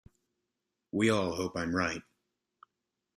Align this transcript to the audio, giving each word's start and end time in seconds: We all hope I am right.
We 0.91 1.11
all 1.11 1.35
hope 1.35 1.55
I 1.55 1.61
am 1.61 1.75
right. 1.75 2.01